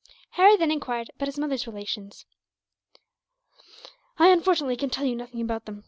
[0.31, 2.25] Harry then enquired about his mother's relations.
[4.17, 5.79] "I, unfortunately, can tell you nothing about them.